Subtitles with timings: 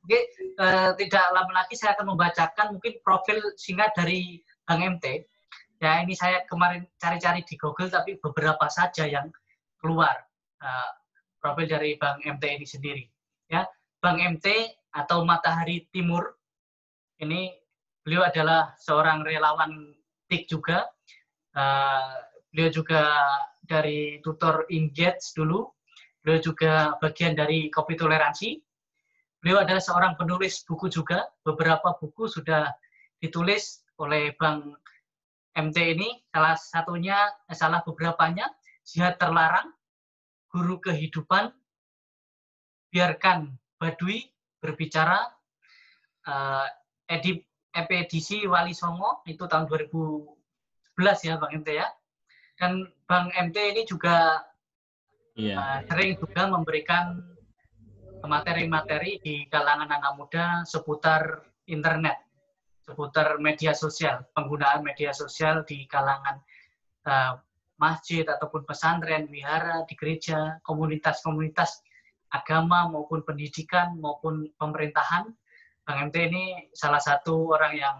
[0.00, 0.20] Oke,
[0.56, 5.28] uh, tidak lama lagi saya akan membacakan mungkin profil singkat dari Bang MT.
[5.80, 9.28] Ya, ini saya kemarin cari-cari di Google, tapi beberapa saja yang
[9.80, 10.16] keluar
[10.64, 10.90] uh,
[11.40, 13.04] profil dari Bang MT ini sendiri.
[13.52, 13.68] Ya,
[14.00, 16.32] Bang MT atau Matahari Timur
[17.20, 17.52] ini
[18.00, 19.92] beliau adalah seorang relawan
[20.32, 20.88] TIK juga.
[21.52, 23.02] Uh, beliau juga
[23.60, 25.68] dari tutor Engage dulu.
[26.24, 28.69] Beliau juga bagian dari Kopi Toleransi.
[29.40, 31.24] Beliau adalah seorang penulis buku juga.
[31.44, 32.68] Beberapa buku sudah
[33.20, 34.76] ditulis oleh Bang
[35.56, 36.08] MT ini.
[36.28, 37.18] Salah satunya,
[37.48, 38.48] eh, salah beberapanya,
[38.84, 39.72] Jihad Terlarang,
[40.52, 41.52] Guru Kehidupan,
[42.90, 44.28] Biarkan Badui
[44.60, 45.24] Berbicara,
[46.26, 46.66] uh,
[47.08, 50.36] edip edisi Wali Songo, itu tahun 2011
[51.22, 51.86] ya Bang MT ya
[52.60, 54.44] dan Bang MT ini juga
[55.32, 55.56] yeah.
[55.56, 57.24] uh, sering juga memberikan
[58.24, 62.20] materi-materi di kalangan anak muda seputar internet,
[62.84, 66.42] seputar media sosial, penggunaan media sosial di kalangan
[67.06, 67.38] uh,
[67.80, 71.80] masjid ataupun pesantren, wihara, di gereja, komunitas-komunitas
[72.30, 75.32] agama maupun pendidikan maupun pemerintahan.
[75.88, 76.44] Bang MT ini
[76.76, 77.96] salah satu orang yang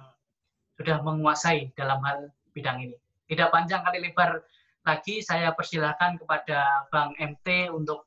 [0.77, 2.97] sudah menguasai dalam hal bidang ini.
[3.27, 4.45] Tidak panjang kali lebar
[4.85, 8.05] lagi, saya persilahkan kepada Bang MT untuk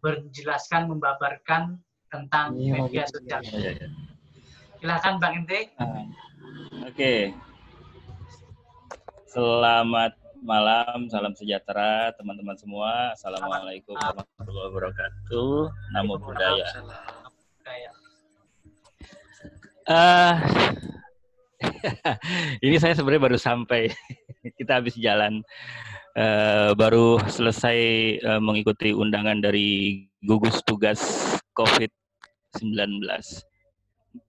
[0.00, 1.76] menjelaskan, membabarkan
[2.08, 3.40] tentang iya, media sosial.
[3.44, 3.88] Ya, ya.
[4.80, 5.52] Silahkan Bang MT.
[5.78, 5.86] Uh,
[6.84, 6.92] Oke.
[6.92, 7.20] Okay.
[9.32, 10.12] Selamat
[10.42, 13.16] malam, salam sejahtera teman-teman semua.
[13.16, 15.52] Assalamualaikum warahmatullahi wabarakatuh.
[15.96, 16.68] Namo Buddhaya.
[19.82, 20.38] Uh,
[22.66, 23.90] ini saya sebenarnya baru sampai.
[24.58, 25.42] Kita habis jalan.
[26.12, 27.80] Uh, baru selesai
[28.20, 31.00] uh, mengikuti undangan dari gugus tugas
[31.56, 33.00] COVID-19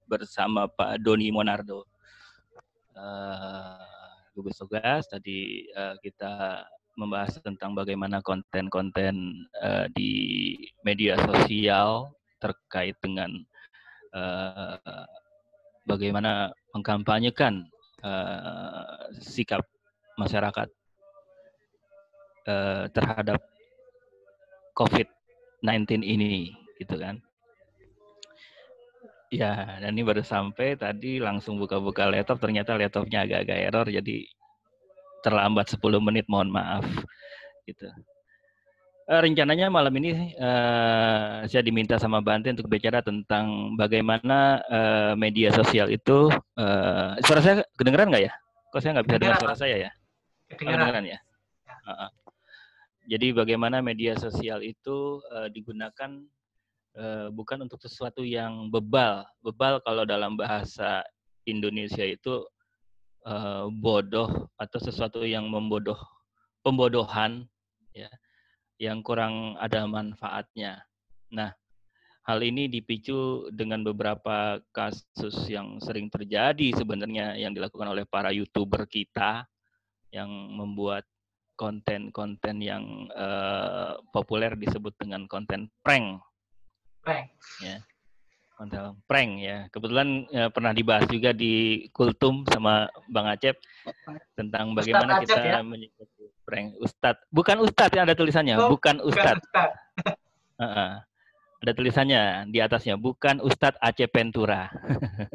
[0.07, 1.83] bersama Pak Doni Monardo.
[2.95, 3.75] Uh,
[4.31, 6.63] gugus tugas tadi uh, kita
[6.95, 10.55] membahas tentang bagaimana konten-konten uh, di
[10.87, 13.43] media sosial terkait dengan
[14.15, 15.03] uh,
[15.83, 17.67] bagaimana mengkampanyekan
[18.07, 19.67] uh, sikap
[20.15, 20.71] masyarakat
[22.47, 23.41] uh, terhadap
[24.75, 27.21] COVID-19 ini, gitu kan?
[29.33, 34.29] Ya, dan ini baru sampai tadi langsung buka-buka laptop, ternyata laptopnya agak-agak error, jadi
[35.25, 36.85] terlambat 10 menit, mohon maaf.
[37.65, 37.89] Gitu.
[39.03, 45.51] Uh, rencananya malam ini uh, saya diminta sama Bante untuk bicara tentang bagaimana uh, media
[45.51, 46.31] sosial itu.
[46.55, 48.33] Uh, suara saya kedengeran nggak ya?
[48.71, 49.91] Kok saya nggak bisa dengar suara saya ya?
[50.55, 51.19] Kedengeran, ya.
[51.83, 52.09] Uh -uh.
[53.03, 56.23] Jadi bagaimana media sosial itu uh, digunakan
[56.95, 59.27] uh, bukan untuk sesuatu yang bebal.
[59.43, 61.03] Bebal kalau dalam bahasa
[61.43, 62.47] Indonesia itu
[63.27, 65.99] uh, bodoh atau sesuatu yang membodoh,
[66.63, 67.43] pembodohan,
[67.91, 68.07] ya
[68.79, 70.83] yang kurang ada manfaatnya.
[71.31, 71.51] Nah,
[72.23, 78.87] hal ini dipicu dengan beberapa kasus yang sering terjadi sebenarnya yang dilakukan oleh para youtuber
[78.87, 79.47] kita
[80.13, 81.07] yang membuat
[81.63, 86.19] konten-konten yang uh, populer disebut dengan konten prank.
[86.99, 87.31] Prank.
[87.63, 87.79] Ya.
[88.59, 89.71] Konten prank ya.
[89.71, 93.55] Kebetulan ya, pernah dibahas juga di Kultum sama Bang Acep
[94.35, 95.63] tentang bagaimana Ustaz kita ya?
[95.63, 97.23] menyikapi prank Ustadz.
[97.31, 99.39] Bukan Ustadz yang ada tulisannya, oh, bukan Ustadz.
[99.47, 99.71] Ustad.
[100.59, 100.93] uh -uh.
[101.63, 104.67] Ada tulisannya di atasnya, bukan Ustadz Aceh Pentura.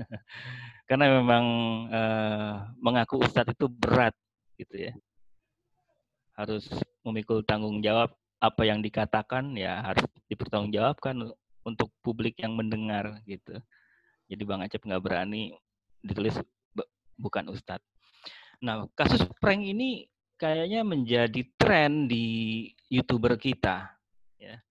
[0.88, 1.44] Karena memang
[1.88, 2.52] uh,
[2.84, 4.12] mengaku Ustadz itu berat,
[4.60, 4.92] gitu ya.
[6.38, 6.71] Harus
[7.03, 11.26] memikul tanggung jawab apa yang dikatakan ya harus dipertanggungjawabkan
[11.66, 13.59] untuk publik yang mendengar gitu.
[14.31, 15.50] Jadi Bang Acep nggak berani
[15.99, 16.38] ditulis
[17.19, 17.82] bukan Ustadz.
[18.62, 20.06] Nah, kasus prank ini
[20.38, 23.91] kayaknya menjadi tren di youtuber kita.
[24.38, 24.62] Ya,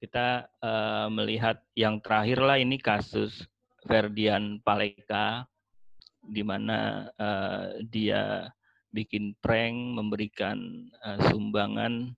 [0.00, 3.44] kita uh, melihat yang terakhir lah ini kasus
[3.84, 5.48] Ferdian Paleka,
[6.24, 8.48] di mana uh, dia
[8.94, 12.14] bikin prank, memberikan uh, sumbangan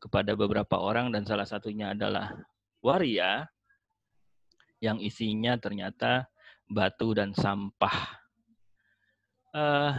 [0.00, 2.32] kepada beberapa orang dan salah satunya adalah
[2.80, 3.44] waria
[4.80, 6.32] yang isinya ternyata
[6.64, 8.16] batu dan sampah.
[9.52, 9.92] Uh,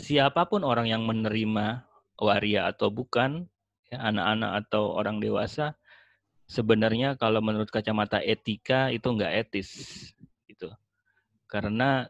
[0.00, 1.84] siapa pun orang yang menerima
[2.20, 3.48] waria atau bukan,
[3.88, 5.76] ya, anak-anak atau orang dewasa,
[6.48, 9.70] sebenarnya kalau menurut kacamata etika itu enggak etis,
[10.44, 10.68] gitu.
[11.48, 12.04] Karena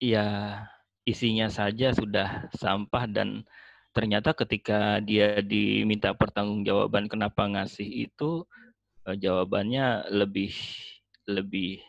[0.00, 0.56] ya
[1.04, 3.44] isinya saja sudah sampah dan
[3.92, 8.48] ternyata ketika dia diminta pertanggungjawaban kenapa ngasih itu
[9.04, 10.54] uh, jawabannya lebih
[11.28, 11.84] lebih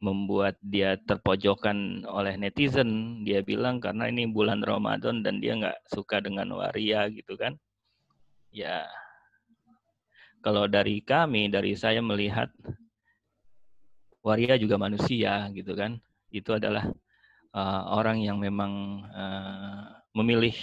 [0.00, 3.20] membuat dia terpojokan oleh netizen.
[3.22, 7.52] Dia bilang karena ini bulan Ramadan dan dia nggak suka dengan waria gitu kan.
[8.50, 8.88] Ya,
[10.40, 12.48] kalau dari kami, dari saya melihat
[14.24, 16.00] waria juga manusia gitu kan.
[16.30, 16.86] Itu adalah
[17.54, 20.54] uh, orang yang memang uh, memilih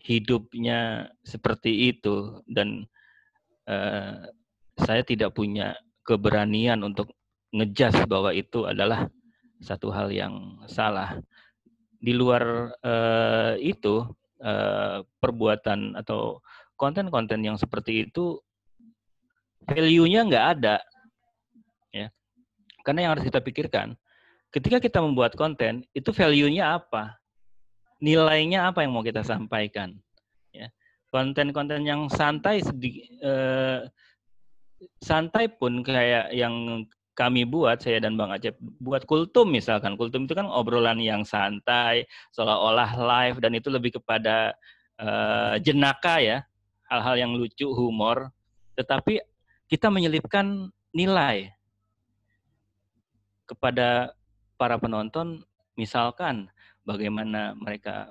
[0.00, 2.88] hidupnya seperti itu dan
[3.68, 4.24] uh,
[4.78, 5.76] saya tidak punya
[6.06, 7.12] keberanian untuk
[7.52, 9.08] ngejas bahwa itu adalah
[9.60, 11.18] satu hal yang salah.
[11.98, 14.06] Di luar uh, itu
[14.40, 16.38] uh, perbuatan atau
[16.78, 18.38] konten-konten yang seperti itu
[19.66, 20.76] value-nya nggak ada,
[21.90, 22.08] ya.
[22.86, 23.98] Karena yang harus kita pikirkan,
[24.54, 27.16] ketika kita membuat konten itu value-nya apa,
[27.98, 29.96] nilainya apa yang mau kita sampaikan,
[30.54, 30.70] ya.
[31.08, 33.88] Konten-konten yang santai sedikit uh,
[35.00, 36.84] santai pun kayak yang
[37.18, 39.98] kami buat, saya dan Bang Acep, buat kultum misalkan.
[39.98, 44.54] Kultum itu kan obrolan yang santai, seolah-olah live, dan itu lebih kepada
[45.02, 46.38] uh, jenaka ya,
[46.86, 48.30] hal-hal yang lucu, humor.
[48.78, 49.18] Tetapi
[49.66, 51.50] kita menyelipkan nilai
[53.50, 54.14] kepada
[54.58, 55.46] para penonton,
[55.78, 56.50] misalkan
[56.82, 58.10] bagaimana mereka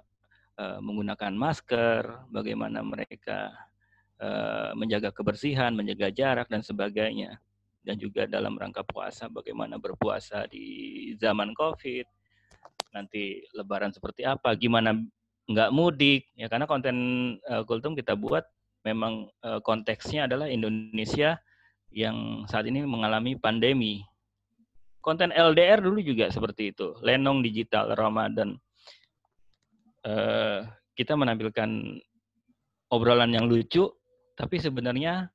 [0.55, 3.51] uh, menggunakan masker, bagaimana mereka
[4.23, 7.38] uh, menjaga kebersihan, menjaga jarak, dan sebagainya.
[7.83, 12.03] Dan juga dalam rangka puasa bagaimana berpuasa di zaman COVID.
[12.91, 14.91] Nanti Lebaran seperti apa gimana
[15.47, 16.95] nggak mudik ya karena konten
[17.47, 18.43] uh, kultum kita buat
[18.83, 21.39] memang uh, konteksnya adalah Indonesia
[21.95, 24.03] yang saat ini mengalami pandemi
[25.07, 27.00] konten LDR dulu juga seperti itu.
[27.00, 28.59] Lenong digital Ramadan.
[30.04, 30.68] Uh,
[31.00, 32.04] kita menampilkan
[32.92, 33.88] obrolan yang lucu
[34.36, 35.31] tapi sebenarnya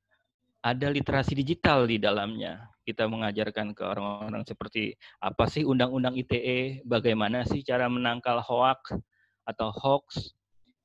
[0.63, 2.69] ada literasi digital di dalamnya.
[2.85, 8.95] Kita mengajarkan ke orang-orang seperti apa sih undang-undang ITE, bagaimana sih cara menangkal hoax
[9.49, 10.37] atau hoax,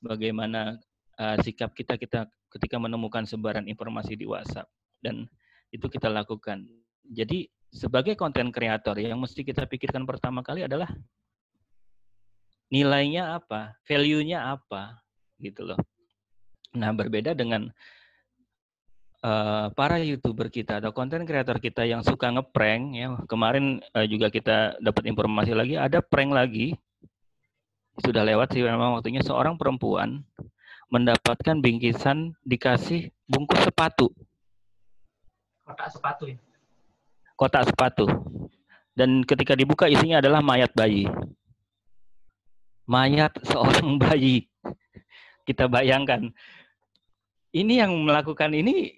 [0.01, 0.81] bagaimana
[1.21, 2.25] uh, sikap kita kita
[2.57, 4.69] ketika menemukan sebaran informasi di WhatsApp?
[4.97, 5.29] Dan
[5.69, 6.65] itu kita lakukan.
[7.05, 10.89] Jadi sebagai konten kreator yang mesti kita pikirkan pertama kali adalah
[12.73, 14.97] nilainya apa, value-nya apa,
[15.37, 15.79] gitu loh.
[16.73, 17.69] Nah, berbeda dengan
[19.21, 24.27] uh, para youtuber kita atau konten kreator kita yang suka ngeprank ya kemarin uh, juga
[24.27, 26.67] kita dapat informasi lagi ada prank lagi.
[27.97, 29.25] Sudah lewat sih memang waktunya.
[29.25, 30.21] Seorang perempuan
[30.93, 34.13] mendapatkan bingkisan dikasih bungkus sepatu.
[35.65, 36.37] Kotak sepatu ya
[37.37, 38.09] kotak sepatu.
[38.97, 41.05] Dan ketika dibuka isinya adalah mayat bayi.
[42.89, 44.49] Mayat seorang bayi.
[45.45, 46.33] Kita bayangkan.
[47.53, 48.91] Ini yang melakukan ini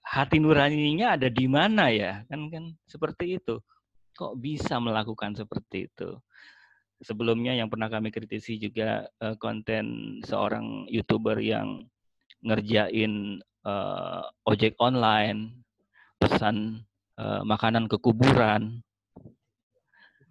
[0.00, 2.24] hati nuraninya ada di mana ya?
[2.26, 3.60] Kan kan seperti itu.
[4.16, 6.16] Kok bisa melakukan seperti itu?
[6.98, 11.86] Sebelumnya yang pernah kami kritisi juga uh, konten seorang youtuber yang
[12.42, 15.62] ngerjain uh, ojek online
[16.18, 16.82] pesan
[17.18, 18.80] uh, makanan ke kuburan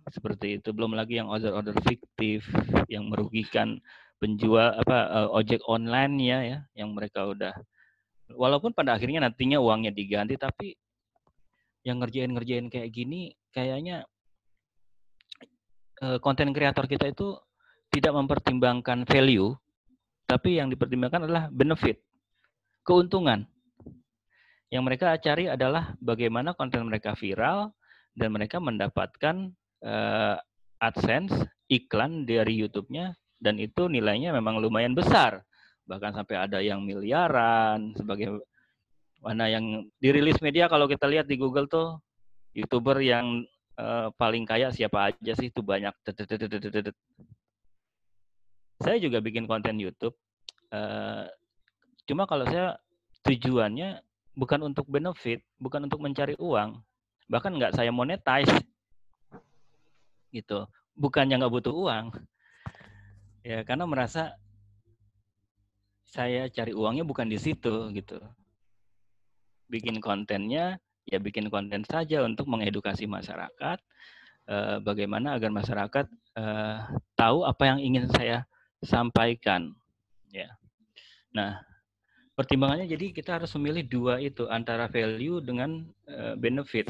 [0.08, 0.72] seperti itu.
[0.72, 2.48] Belum lagi yang order-order fiktif
[2.88, 3.78] yang merugikan
[4.18, 7.54] penjual apa uh, ojek online ya ya yang mereka udah.
[8.32, 10.76] Walaupun pada akhirnya nantinya uangnya diganti tapi
[11.88, 14.04] yang ngerjain-ngerjain kayak gini kayaknya
[16.20, 17.40] konten kreator kita itu
[17.88, 19.56] tidak mempertimbangkan value
[20.28, 22.04] tapi yang dipertimbangkan adalah benefit
[22.84, 23.48] keuntungan
[24.68, 27.72] yang mereka cari adalah bagaimana konten mereka viral
[28.18, 29.52] dan mereka mendapatkan
[29.86, 30.36] uh,
[30.84, 31.34] AdSense
[31.72, 35.46] iklan dari YouTube-nya dan itu nilainya memang lumayan besar
[35.88, 38.44] bahkan sampai ada yang miliaran sebagai
[39.24, 41.98] mana yang dirilis media kalau kita lihat di Google tuh
[42.54, 43.48] youtuber yang
[43.78, 45.94] uh, paling kaya siapa aja sih itu banyak.
[48.78, 50.14] Saya juga bikin konten YouTube.
[50.70, 51.26] Uh,
[52.06, 52.78] cuma kalau saya
[53.26, 54.02] tujuannya
[54.38, 56.78] bukan untuk benefit, bukan untuk mencari uang,
[57.26, 58.54] bahkan nggak saya monetize,
[60.30, 60.70] gitu.
[60.94, 62.14] Bukannya nggak butuh uang,
[63.42, 64.38] ya karena merasa
[66.06, 68.22] saya cari uangnya bukan di situ gitu.
[69.68, 73.80] Bikin kontennya ya bikin konten saja untuk mengedukasi masyarakat
[74.48, 76.06] eh, bagaimana agar masyarakat
[76.40, 76.78] eh,
[77.20, 78.48] tahu apa yang ingin saya
[78.80, 79.76] sampaikan
[80.32, 80.48] ya.
[81.36, 81.67] Nah,
[82.38, 86.86] pertimbangannya jadi kita harus memilih dua itu antara value dengan eh, benefit.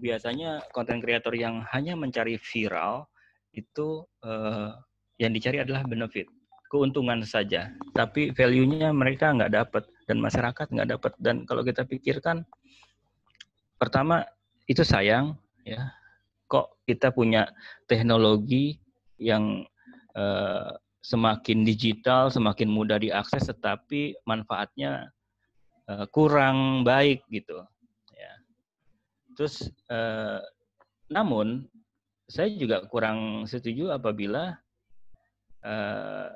[0.00, 3.04] Biasanya konten kreator yang hanya mencari viral
[3.52, 4.72] itu eh,
[5.20, 6.32] yang dicari adalah benefit
[6.68, 11.12] keuntungan saja, tapi value-nya mereka nggak dapat dan masyarakat nggak dapat.
[11.16, 12.44] Dan kalau kita pikirkan
[13.80, 14.24] pertama
[14.68, 15.32] itu sayang
[15.64, 15.92] ya
[16.44, 17.48] kok kita punya
[17.88, 18.80] teknologi
[19.16, 19.64] yang
[20.16, 20.72] uh,
[21.08, 25.08] semakin digital, semakin mudah diakses, tetapi manfaatnya
[25.88, 27.64] uh, kurang baik gitu.
[28.12, 28.32] Ya.
[29.32, 30.44] Terus, uh,
[31.08, 31.64] namun
[32.28, 34.52] saya juga kurang setuju apabila
[35.64, 36.28] uh,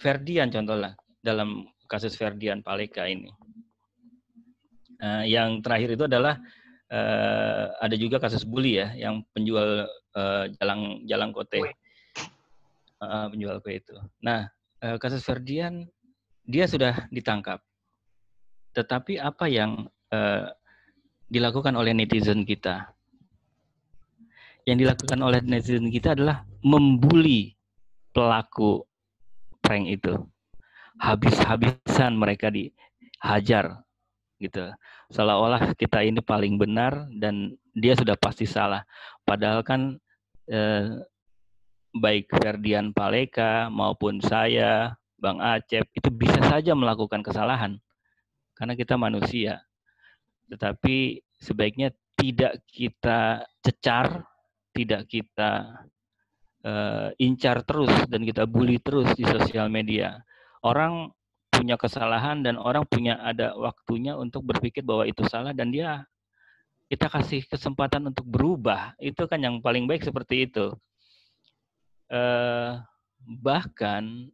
[0.00, 3.28] Ferdian contohnya dalam kasus Ferdian Paleka ini.
[4.96, 6.40] Uh, yang terakhir itu adalah
[6.88, 9.84] uh, ada juga kasus bully ya, yang penjual
[10.16, 11.60] uh, jalang jalang kote
[13.00, 13.96] uh, penjual kue itu.
[14.22, 14.48] Nah,
[14.84, 15.88] uh, kasus Ferdian
[16.46, 17.60] dia sudah ditangkap.
[18.76, 20.46] Tetapi apa yang uh,
[21.26, 22.92] dilakukan oleh netizen kita?
[24.66, 27.54] Yang dilakukan oleh netizen kita adalah membuli
[28.12, 28.84] pelaku
[29.62, 30.14] prank itu.
[30.96, 33.84] Habis-habisan mereka dihajar
[34.40, 34.72] gitu.
[35.12, 38.84] Seolah-olah kita ini paling benar dan dia sudah pasti salah.
[39.24, 39.96] Padahal kan
[40.48, 41.04] eh,
[42.00, 47.80] baik Ferdian Paleka maupun saya, Bang Acep, itu bisa saja melakukan kesalahan.
[48.56, 49.60] Karena kita manusia.
[50.48, 54.24] Tetapi sebaiknya tidak kita cecar,
[54.72, 55.82] tidak kita
[56.64, 60.20] uh, incar terus dan kita bully terus di sosial media.
[60.64, 61.12] Orang
[61.52, 66.04] punya kesalahan dan orang punya ada waktunya untuk berpikir bahwa itu salah dan dia
[66.88, 68.96] kita kasih kesempatan untuk berubah.
[69.00, 70.72] Itu kan yang paling baik seperti itu
[72.10, 72.70] eh,
[73.42, 74.30] bahkan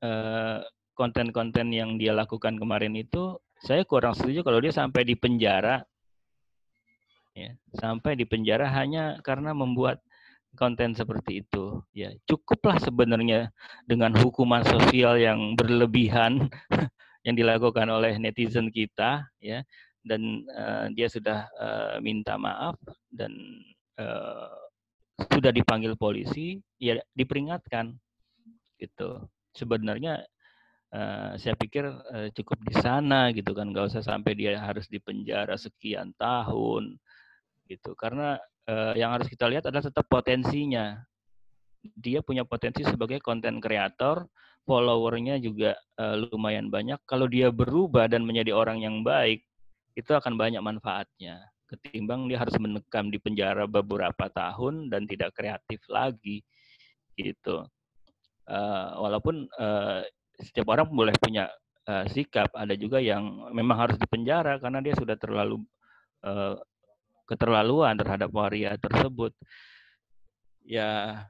[0.00, 0.60] eh,
[0.96, 5.84] konten-konten yang dia lakukan kemarin itu saya kurang setuju kalau dia sampai di penjara.
[7.36, 10.00] Ya sampai di penjara hanya karena membuat
[10.56, 11.84] konten seperti itu.
[11.92, 13.52] Ya cukuplah sebenarnya
[13.84, 16.48] dengan hukuman sosial yang berlebihan
[17.28, 19.60] yang dilakukan oleh netizen kita ya.
[20.06, 22.78] Dan uh, dia sudah uh, minta maaf
[23.10, 23.34] dan
[23.98, 24.65] uh,
[25.16, 27.96] sudah dipanggil polisi, ya diperingatkan
[28.76, 29.24] gitu.
[29.56, 30.20] Sebenarnya
[30.92, 35.56] uh, saya pikir uh, cukup di sana gitu kan, nggak usah sampai dia harus dipenjara
[35.56, 37.00] sekian tahun
[37.66, 37.96] gitu.
[37.96, 38.36] Karena
[38.68, 41.00] uh, yang harus kita lihat adalah tetap potensinya.
[41.96, 44.26] Dia punya potensi sebagai konten kreator,
[44.68, 47.00] followernya juga uh, lumayan banyak.
[47.08, 49.40] Kalau dia berubah dan menjadi orang yang baik,
[49.96, 55.82] itu akan banyak manfaatnya ketimbang dia harus menekam di penjara beberapa tahun dan tidak kreatif
[55.90, 56.42] lagi
[57.18, 57.66] gitu.
[58.46, 60.06] Uh, walaupun uh,
[60.38, 61.50] setiap orang boleh punya
[61.90, 65.58] uh, sikap, ada juga yang memang harus dipenjara karena dia sudah terlalu
[66.22, 66.54] uh,
[67.26, 69.34] keterlaluan terhadap waria tersebut.
[70.62, 71.22] Ya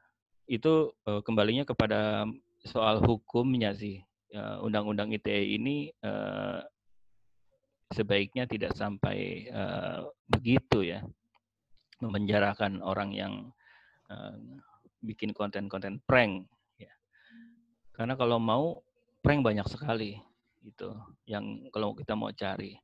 [0.44, 2.28] itu uh, kembalinya kepada
[2.66, 4.04] soal hukumnya sih.
[4.36, 6.60] Undang-undang uh, ITE ini uh,
[7.94, 11.00] sebaiknya tidak sampai uh, begitu ya
[12.02, 13.34] memenjarakan orang yang
[14.10, 14.36] uh,
[15.04, 16.90] bikin konten-konten prank ya.
[17.94, 18.82] Karena kalau mau
[19.22, 20.18] prank banyak sekali
[20.66, 20.90] itu
[21.30, 22.74] yang kalau kita mau cari.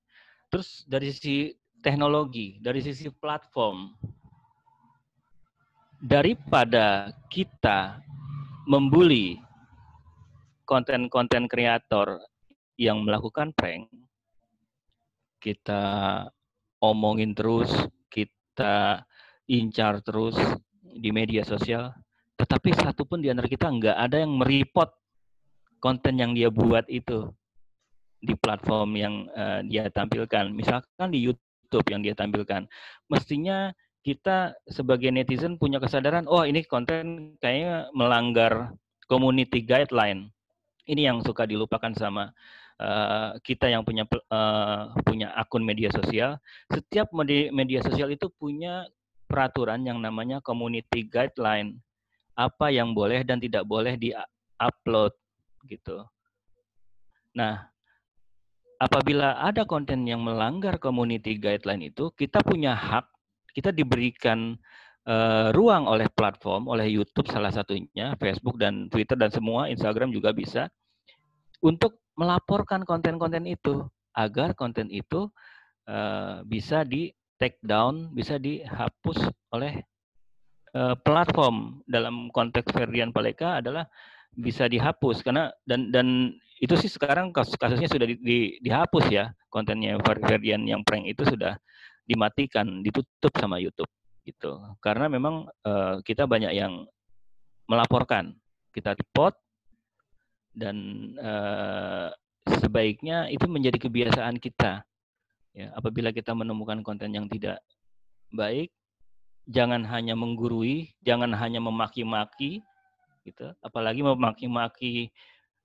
[0.53, 1.51] Terus dari sisi
[1.83, 3.91] teknologi, dari sisi platform
[6.03, 8.03] daripada kita
[8.67, 9.39] membuli
[10.67, 12.23] konten-konten kreator
[12.79, 13.87] yang melakukan prank,
[15.43, 15.83] kita
[16.79, 17.75] omongin terus,
[18.07, 19.03] kita
[19.51, 20.39] incar terus
[20.81, 21.91] di media sosial,
[22.39, 24.95] tetapi satu pun di antara kita nggak ada yang mereport
[25.83, 27.27] konten yang dia buat itu
[28.23, 30.55] di platform yang uh, dia tampilkan.
[30.55, 32.71] Misalkan di YouTube yang dia tampilkan.
[33.11, 33.75] Mestinya
[34.07, 38.75] kita sebagai netizen punya kesadaran, oh ini konten kayaknya melanggar
[39.11, 40.31] community guideline.
[40.87, 42.31] Ini yang suka dilupakan sama
[42.83, 44.03] Eh, kita yang punya
[44.35, 48.91] uh, punya akun media sosial, setiap media, media sosial itu punya
[49.31, 51.79] peraturan yang namanya community guideline.
[52.35, 55.15] Apa yang boleh dan tidak boleh di-upload
[55.71, 56.03] gitu.
[57.39, 57.71] Nah,
[58.83, 63.07] apabila ada konten yang melanggar community guideline itu, kita punya hak,
[63.55, 64.59] kita diberikan
[65.07, 70.35] uh, ruang oleh platform, oleh YouTube salah satunya, Facebook dan Twitter dan semua, Instagram juga
[70.35, 70.67] bisa,
[71.63, 75.29] untuk melaporkan konten-konten itu agar konten itu
[75.89, 79.81] uh, bisa di take down, bisa dihapus oleh
[80.77, 81.81] uh, platform.
[81.89, 83.89] Dalam konteks Ferdian Paleka adalah
[84.33, 89.29] bisa dihapus karena dan dan itu sih sekarang kasus kasusnya sudah di, di, dihapus ya
[89.53, 91.59] kontennya Ferdian yang prank itu sudah
[92.07, 93.91] dimatikan, ditutup sama YouTube
[94.23, 94.59] gitu.
[94.79, 96.87] Karena memang uh, kita banyak yang
[97.67, 98.35] melaporkan,
[98.75, 99.35] kita report
[100.53, 100.77] dan
[101.17, 102.13] uh,
[102.61, 104.85] sebaiknya itu menjadi kebiasaan kita.
[105.53, 107.61] Ya, apabila kita menemukan konten yang tidak
[108.33, 108.73] baik,
[109.49, 112.65] jangan hanya menggurui, jangan hanya memaki-maki,
[113.29, 113.53] gitu.
[113.61, 115.13] Apalagi memaki-maki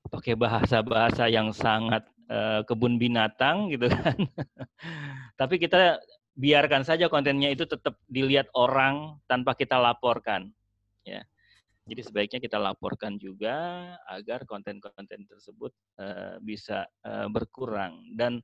[0.07, 4.17] pakai bahasa-bahasa yang sangat uh, kebun binatang, gitu kan.
[5.39, 6.03] Tapi kita
[6.35, 10.51] biarkan saja kontennya itu tetap dilihat orang tanpa kita laporkan,
[11.07, 11.23] ya.
[11.87, 13.55] Jadi sebaiknya kita laporkan juga
[14.11, 15.71] agar konten-konten tersebut
[16.03, 18.43] uh, bisa uh, berkurang dan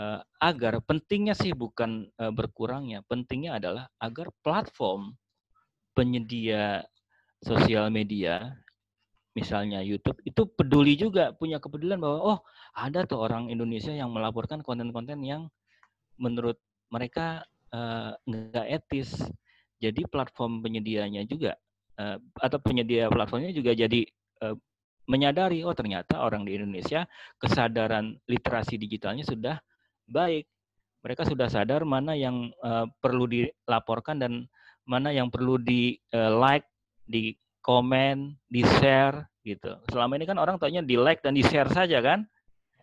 [0.00, 5.12] uh, agar pentingnya sih bukan uh, berkurangnya, pentingnya adalah agar platform
[5.92, 6.80] penyedia
[7.44, 8.56] sosial media
[9.36, 12.38] misalnya YouTube itu peduli juga punya kepedulian bahwa oh
[12.72, 15.46] ada tuh orang Indonesia yang melaporkan konten-konten yang
[16.18, 16.58] menurut
[16.90, 17.46] mereka
[18.26, 19.14] nggak etis.
[19.78, 21.54] Jadi platform penyedianya juga
[22.00, 24.08] uh, atau penyedia platformnya juga jadi
[24.40, 24.56] uh,
[25.10, 27.04] menyadari oh ternyata orang di Indonesia
[27.36, 29.60] kesadaran literasi digitalnya sudah
[30.08, 30.48] baik.
[31.00, 34.44] Mereka sudah sadar mana yang uh, perlu dilaporkan dan
[34.84, 36.68] mana yang perlu di uh, like,
[37.08, 37.32] di
[37.64, 39.80] komen, di share gitu.
[39.88, 42.28] Selama ini kan orang tanya di like dan di share saja kan.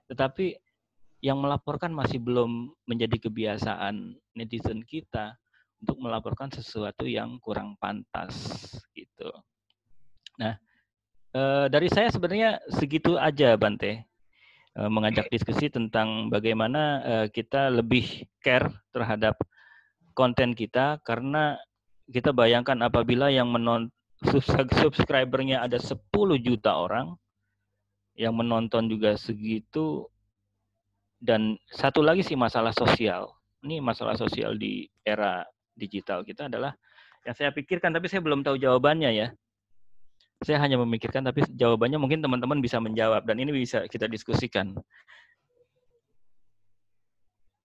[0.09, 0.57] Tetapi
[1.21, 5.37] yang melaporkan masih belum menjadi kebiasaan netizen kita
[5.81, 8.33] untuk melaporkan sesuatu yang kurang pantas.
[10.37, 10.53] Nah,
[11.33, 14.05] e, dari saya sebenarnya segitu aja Bante
[14.77, 19.37] e, mengajak diskusi tentang bagaimana e, kita lebih care terhadap
[20.13, 21.57] konten kita karena
[22.09, 23.91] kita bayangkan apabila yang menon
[24.81, 25.97] subscribernya ada 10
[26.41, 27.13] juta orang
[28.17, 30.09] yang menonton juga segitu
[31.21, 33.29] dan satu lagi sih masalah sosial.
[33.61, 35.45] Ini masalah sosial di era
[35.77, 36.73] digital kita adalah
[37.25, 39.27] yang saya pikirkan tapi saya belum tahu jawabannya ya.
[40.45, 44.77] Saya hanya memikirkan tapi jawabannya mungkin teman-teman bisa menjawab dan ini bisa kita diskusikan.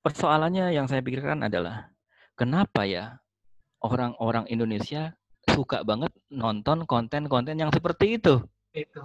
[0.03, 1.93] Persoalannya yang saya pikirkan adalah
[2.35, 3.21] kenapa ya
[3.85, 5.15] orang-orang Indonesia
[5.53, 8.41] suka banget nonton konten-konten yang seperti itu.
[8.73, 9.05] Itu.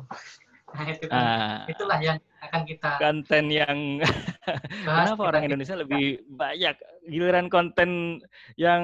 [0.67, 4.03] Nah, itu kan, uh, itulah yang akan kita konten yang
[4.83, 6.75] kenapa orang Indonesia lebih banyak
[7.07, 8.19] giliran konten
[8.59, 8.83] yang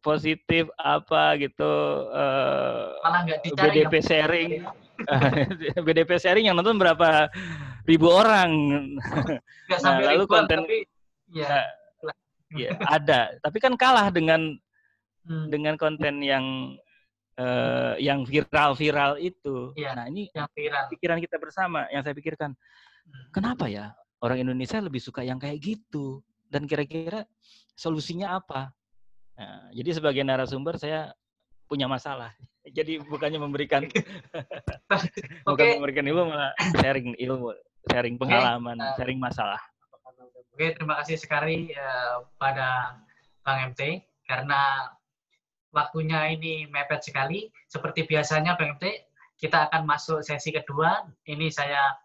[0.00, 1.72] positif apa gitu
[2.08, 4.50] uh, malah nggak dicari BDP sharing
[5.86, 7.28] BDP sharing yang nonton berapa
[7.84, 8.50] ribu orang
[9.80, 10.78] nah, lalu ribuan, konten tapi,
[11.32, 11.56] ya,
[12.56, 14.56] ya ada tapi kan kalah dengan
[15.26, 15.46] hmm.
[15.52, 16.76] dengan konten yang
[17.40, 19.72] uh, yang viral-viral itu.
[19.74, 20.88] Ya, nah ini yang viral.
[20.92, 22.52] pikiran kita bersama yang saya pikirkan.
[22.54, 23.24] Hmm.
[23.32, 26.20] Kenapa ya orang Indonesia lebih suka yang kayak gitu?
[26.50, 27.24] Dan kira-kira
[27.78, 28.74] solusinya apa?
[29.40, 31.16] Nah, jadi sebagai narasumber saya
[31.64, 32.36] punya masalah.
[32.76, 33.88] Jadi bukannya memberikan
[35.48, 37.56] bukan memberikan ilmu malah sharing ilmu,
[37.88, 38.84] sharing pengalaman, okay.
[38.84, 39.60] Eh, sharing masalah.
[40.52, 43.00] Oke, terima kasih sekali uh, pada
[43.40, 44.92] Bang MT karena
[45.72, 47.48] waktunya ini mepet sekali.
[47.64, 49.08] Seperti biasanya Bang MT,
[49.40, 51.08] kita akan masuk sesi kedua.
[51.24, 51.96] Ini saya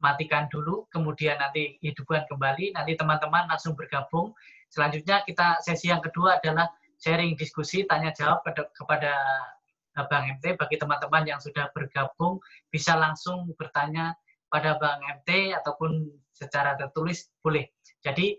[0.00, 2.72] matikan dulu, kemudian nanti hidupkan kembali.
[2.72, 4.32] Nanti teman-teman langsung bergabung.
[4.68, 6.68] Selanjutnya kita sesi yang kedua adalah
[7.00, 8.44] sharing diskusi, tanya jawab
[8.76, 9.12] kepada
[10.06, 10.54] Bang MT.
[10.54, 12.38] Bagi teman-teman yang sudah bergabung,
[12.70, 14.14] bisa langsung bertanya
[14.46, 17.66] pada Bang MT ataupun secara tertulis boleh.
[17.98, 18.38] Jadi